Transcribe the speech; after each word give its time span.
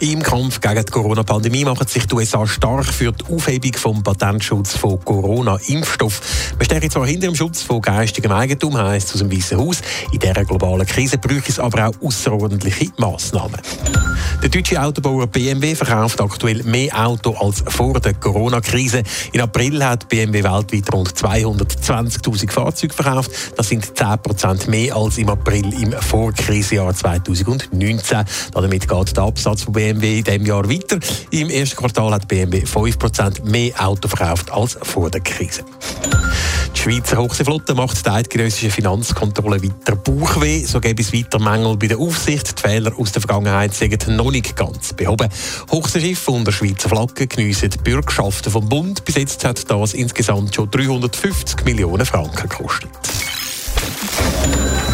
Im 0.00 0.22
Kampf 0.22 0.60
gegen 0.60 0.84
die 0.84 0.92
Corona-Pandemie 0.92 1.64
machen 1.64 1.86
sich 1.86 2.06
die 2.06 2.14
USA 2.14 2.46
stark 2.46 2.84
für 2.84 3.12
die 3.12 3.24
Aufhebung 3.32 3.72
vom 3.72 4.02
Patentschutz 4.02 4.76
von 4.76 5.02
Corona-Impfstoff. 5.02 6.52
Wir 6.58 6.66
stehen 6.66 6.90
zwar 6.90 7.06
hinter 7.06 7.28
dem 7.28 7.34
Schutz 7.34 7.62
von 7.62 7.80
geistigem 7.80 8.30
Eigentum, 8.30 8.76
heisst 8.76 9.14
aus 9.14 9.20
dem 9.20 9.32
Weißen 9.32 9.56
Haus. 9.58 9.80
In 10.12 10.18
dieser 10.18 10.44
globalen 10.44 10.86
Krise 10.86 11.16
bräuchte 11.16 11.50
es 11.50 11.58
aber 11.58 11.88
auch 11.88 11.94
außerordentliche 12.02 12.90
Massnahmen. 12.98 13.58
Der 14.46 14.62
deutsche 14.62 14.80
Autobauer 14.80 15.26
BMW 15.26 15.74
verkauft 15.74 16.20
aktuell 16.20 16.62
mehr 16.62 17.04
Auto 17.04 17.34
als 17.34 17.64
vor 17.66 17.98
der 17.98 18.14
Corona-Krise. 18.14 19.02
In 19.32 19.40
April 19.40 19.84
hat 19.84 20.08
BMW 20.08 20.44
weltweit 20.44 20.92
rund 20.94 21.08
220.000 21.08 22.52
Fahrzeuge 22.52 22.94
verkauft. 22.94 23.32
Das 23.56 23.70
sind 23.70 23.84
10% 23.84 24.70
mehr 24.70 24.94
als 24.94 25.18
im 25.18 25.30
April 25.30 25.74
im 25.82 25.90
Vorkrisenjahr 25.90 26.94
2019. 26.94 28.24
Damit 28.52 28.86
geht 28.86 29.16
der 29.16 29.24
Absatz 29.24 29.62
von 29.64 29.72
BMW 29.72 30.18
in 30.18 30.24
diesem 30.24 30.46
Jahr 30.46 30.70
weiter. 30.70 31.00
Im 31.32 31.50
ersten 31.50 31.78
Quartal 31.78 32.12
hat 32.12 32.28
BMW 32.28 32.62
5% 32.62 33.42
mehr 33.50 33.72
Autos 33.84 34.12
verkauft 34.12 34.52
als 34.52 34.78
vor 34.80 35.10
der 35.10 35.22
Krise. 35.22 35.64
Die 36.86 36.92
Schweizer 36.92 37.16
Hochseeflotte 37.16 37.74
macht 37.74 38.06
die 38.06 38.10
eidgenössische 38.10 38.70
Finanzkontrolle 38.70 39.60
weiter 39.60 39.96
Bauchweh. 39.96 40.64
So 40.64 40.80
gäbe 40.80 41.02
es 41.02 41.12
weiter 41.12 41.40
Mängel 41.40 41.76
bei 41.76 41.88
der 41.88 41.98
Aufsicht. 41.98 42.56
Die 42.56 42.62
Fehler 42.62 42.96
aus 42.96 43.10
der 43.10 43.22
Vergangenheit 43.22 43.74
sind 43.74 44.06
noch 44.06 44.30
nicht 44.30 44.54
ganz 44.54 44.92
behoben. 44.92 45.28
Hochseeschiffe 45.72 46.30
unter 46.30 46.52
Schweizer 46.52 46.88
Flagge 46.88 47.26
geniessen 47.26 47.70
die 47.70 47.78
Bürgschaften 47.78 48.52
vom 48.52 48.68
Bund. 48.68 49.04
Bis 49.04 49.16
jetzt 49.16 49.44
hat 49.44 49.68
das 49.68 49.94
insgesamt 49.94 50.54
schon 50.54 50.70
350 50.70 51.64
Millionen 51.64 52.06
Franken 52.06 52.48
gekostet. 52.48 53.05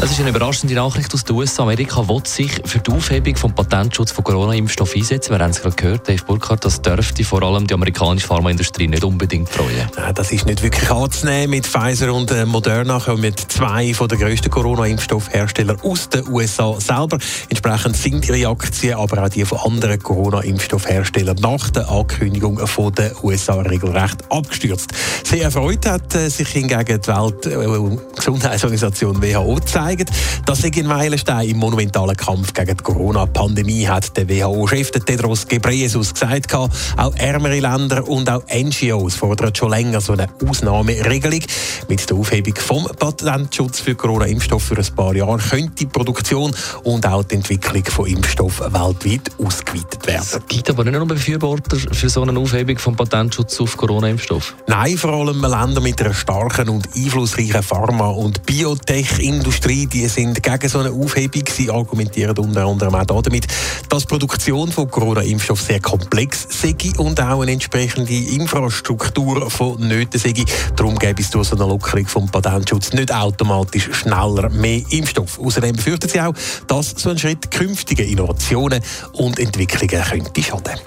Das 0.00 0.10
ist 0.10 0.20
eine 0.20 0.30
überraschende 0.30 0.74
Nachricht 0.74 1.14
aus 1.14 1.24
den 1.24 1.36
USA. 1.36 1.62
Amerika 1.62 2.06
will 2.08 2.20
sich 2.24 2.50
für 2.66 2.78
die 2.78 2.90
Aufhebung 2.90 3.36
vom 3.36 3.54
Patentschutz 3.54 4.10
von 4.10 4.22
Corona-Impfstoff 4.22 4.94
einsetzen. 4.94 5.32
Wir 5.32 5.38
haben 5.38 5.50
es 5.50 5.62
gerade 5.62 5.76
gehört, 5.76 6.08
Dave 6.08 6.22
Burkhardt, 6.24 6.64
das 6.64 6.82
dürfte 6.82 7.24
vor 7.24 7.42
allem 7.42 7.66
die 7.66 7.72
amerikanische 7.72 8.26
Pharmaindustrie 8.26 8.86
nicht 8.86 9.02
unbedingt 9.02 9.48
freuen. 9.48 9.88
Das 10.14 10.30
ist 10.30 10.44
nicht 10.44 10.62
wirklich 10.62 10.90
anzunehmen. 10.90 11.50
Mit 11.50 11.66
Pfizer 11.66 12.12
und 12.12 12.30
äh, 12.30 12.44
Moderna 12.44 12.98
kommen 12.98 13.34
zwei 13.48 13.94
von 13.94 14.08
den 14.08 14.18
grössten 14.18 14.50
Corona-Impfstoffhersteller 14.50 15.76
aus 15.82 16.10
den 16.10 16.28
USA 16.28 16.78
selber. 16.78 17.18
Entsprechend 17.48 17.96
sind 17.96 18.28
ihre 18.28 18.48
Aktien, 18.48 18.98
aber 18.98 19.24
auch 19.24 19.30
die 19.30 19.46
von 19.46 19.58
anderen 19.58 19.98
Corona-Impfstoffherstellern 19.98 21.38
nach 21.40 21.70
der 21.70 21.88
Ankündigung 21.88 22.58
von 22.66 22.92
den 22.92 23.12
USA 23.22 23.54
regelrecht 23.54 24.18
abgestürzt. 24.28 24.90
Sehr 25.24 25.44
erfreut 25.44 25.86
hat 25.86 26.14
äh, 26.14 26.28
sich 26.28 26.48
hingegen 26.48 27.00
die 27.00 27.08
Weltgesundheitsorganisation 27.08 29.22
WHO 29.22 29.54
gezeigt 29.54 29.83
gezeigt 29.84 30.33
Das 30.46 30.62
ist 30.62 30.76
ein 30.76 30.86
Meilenstein 30.86 31.48
im 31.48 31.56
monumentalen 31.56 32.14
Kampf 32.14 32.52
gegen 32.52 32.76
die 32.76 32.82
Corona-Pandemie, 32.84 33.88
hat 33.88 34.14
der 34.14 34.28
WHO-Chef 34.28 34.90
Tedros 34.90 35.48
Ghebreyesus 35.48 36.12
gesagt. 36.12 36.54
Auch 36.54 36.68
ärmere 37.16 37.60
Länder 37.60 38.06
und 38.06 38.28
auch 38.28 38.42
NGOs 38.52 39.14
fordern 39.14 39.54
schon 39.54 39.70
länger 39.70 40.02
so 40.02 40.12
eine 40.12 40.28
Ausnahmeregelung. 40.46 41.40
Mit 41.88 42.10
der 42.10 42.16
Aufhebung 42.18 42.54
vom 42.56 42.84
Patentschutz 42.84 43.80
für 43.80 43.94
Corona-Impfstoff 43.94 44.64
für 44.64 44.76
ein 44.76 44.94
paar 44.94 45.16
Jahre 45.16 45.38
könnte 45.38 45.76
die 45.76 45.86
Produktion 45.86 46.54
und 46.82 47.06
auch 47.06 47.24
die 47.24 47.36
Entwicklung 47.36 47.84
von 47.86 48.06
Impfstoffen 48.06 48.66
weltweit 48.66 49.30
ausgeweitet 49.42 50.06
werden. 50.06 50.26
Es 50.30 50.40
gibt 50.46 50.68
aber 50.68 50.84
nicht 50.84 50.94
nur 50.94 51.06
Befürworter 51.06 51.78
für 51.78 52.08
so 52.10 52.20
eine 52.20 52.38
Aufhebung 52.38 52.76
vom 52.76 52.94
Patentschutz 52.94 53.58
auf 53.60 53.78
Corona-Impfstoff. 53.78 54.54
Nein, 54.66 54.98
vor 54.98 55.14
allem 55.14 55.40
Länder 55.40 55.80
mit 55.80 56.02
einer 56.02 56.12
starken 56.12 56.68
und 56.68 56.86
einflussreichen 56.94 57.62
Pharma- 57.62 58.10
und 58.10 58.44
Biotech-Industrie 58.44 59.86
die 59.86 60.06
sind 60.06 60.33
gegen 60.42 60.68
so 60.68 60.80
eine 60.80 60.90
Aufhebung. 60.90 61.42
Sie 61.50 61.70
argumentieren 61.70 62.36
unter 62.38 62.64
anderem 62.64 62.94
auch 62.94 63.22
damit, 63.22 63.46
dass 63.88 64.02
die 64.02 64.08
Produktion 64.08 64.70
von 64.70 64.90
Corona-Impfstoff 64.90 65.60
sehr 65.60 65.80
komplex 65.80 66.46
sei 66.50 66.74
und 66.98 67.20
auch 67.20 67.42
eine 67.42 67.52
entsprechende 67.52 68.14
Infrastruktur 68.14 69.50
von 69.50 69.80
Nöten 69.80 70.18
sei. 70.18 70.34
Darum 70.76 70.98
gäbe 70.98 71.22
es 71.22 71.30
durch 71.30 71.48
so 71.48 71.56
eine 71.56 71.66
Lockerung 71.66 72.06
vom 72.06 72.28
Patentschutz 72.28 72.92
nicht 72.92 73.12
automatisch 73.12 73.90
schneller 73.92 74.50
mehr 74.50 74.82
Impfstoff. 74.90 75.38
Außerdem 75.38 75.76
befürchten 75.76 76.08
sie 76.08 76.20
auch, 76.20 76.34
dass 76.66 76.90
so 76.96 77.10
ein 77.10 77.18
Schritt 77.18 77.50
künftige 77.50 78.04
Innovationen 78.04 78.82
und 79.12 79.38
Entwicklungen 79.38 80.04
könnte 80.04 80.42
schaden. 80.42 80.80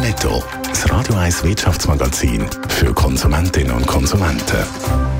Netto, 0.00 0.42
das 0.68 0.90
Radio 0.90 1.14
1 1.16 1.44
Wirtschaftsmagazin 1.44 2.46
für 2.68 2.94
Konsumentinnen 2.94 3.72
und 3.72 3.86
Konsumenten. 3.86 5.19